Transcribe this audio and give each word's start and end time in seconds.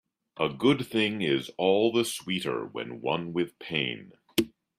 A 0.39 0.49
good 0.49 0.87
thing 0.87 1.21
is 1.21 1.51
all 1.59 1.91
the 1.91 2.03
sweeter 2.05 2.65
when 2.65 3.01
won 3.01 3.33
with 3.33 3.59
pain. 3.59 4.13